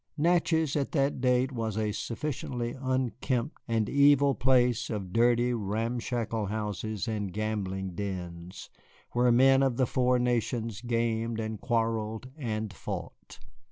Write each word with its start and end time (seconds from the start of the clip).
Natchez 0.17 0.75
at 0.75 0.93
that 0.93 1.21
date 1.21 1.51
was 1.51 1.77
a 1.77 1.91
sufficiently 1.91 2.71
unkempt 2.75 3.61
and 3.67 3.87
evil 3.87 4.33
place 4.33 4.89
of 4.89 5.13
dirty, 5.13 5.53
ramshackle 5.53 6.47
houses 6.47 7.07
and 7.07 7.31
gambling 7.31 7.91
dens, 7.93 8.71
where 9.11 9.31
men 9.31 9.61
of 9.61 9.77
the 9.77 9.85
four 9.85 10.17
nations 10.17 10.81
gamed 10.81 11.39
and 11.39 11.61
quarrelled 11.61 12.31
and 12.35 12.73
fought. 12.73 13.37